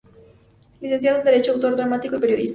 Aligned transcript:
Licenciado 0.81 1.19
en 1.19 1.25
derecho, 1.25 1.51
autor 1.51 1.75
dramático 1.75 2.15
y 2.15 2.19
periodista. 2.21 2.49